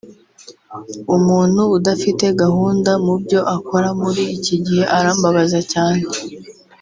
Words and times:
Umuntu 1.15 1.61
udafite 1.77 2.25
gahunda 2.41 2.91
mubyo 3.05 3.39
akora 3.55 3.89
muri 4.01 4.23
iki 4.37 4.55
gihe 4.65 4.83
arambabaza 4.97 5.59
cyane 5.71 6.03